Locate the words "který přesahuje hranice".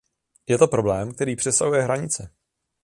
1.13-2.29